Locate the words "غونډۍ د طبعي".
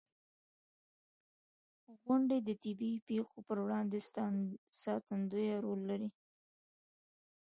2.03-2.95